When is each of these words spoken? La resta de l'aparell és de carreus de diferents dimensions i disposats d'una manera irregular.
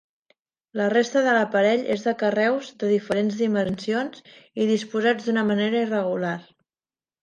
La 0.79 0.87
resta 0.93 1.21
de 1.27 1.35
l'aparell 1.37 1.83
és 1.97 2.07
de 2.07 2.15
carreus 2.25 2.73
de 2.85 2.91
diferents 2.95 3.39
dimensions 3.45 4.27
i 4.65 4.71
disposats 4.75 5.31
d'una 5.33 5.49
manera 5.55 5.89
irregular. 5.89 6.39